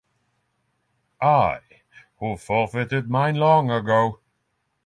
I, 1.21 1.59
who 2.17 2.35
forfeited 2.35 3.07
mine 3.07 3.35
long 3.35 3.69
ago! 3.69 4.19